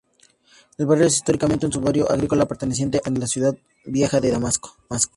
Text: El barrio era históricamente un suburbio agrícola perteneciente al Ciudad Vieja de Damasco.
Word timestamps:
El 0.79 0.87
barrio 0.87 1.03
era 1.03 1.13
históricamente 1.13 1.67
un 1.67 1.71
suburbio 1.71 2.09
agrícola 2.09 2.47
perteneciente 2.47 2.99
al 3.05 3.27
Ciudad 3.27 3.55
Vieja 3.85 4.19
de 4.19 4.31
Damasco. 4.31 4.75